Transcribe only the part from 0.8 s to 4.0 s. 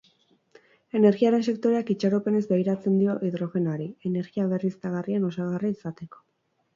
Energiaren sektoreak itxaropenez begiratzen dio hidrogenoari,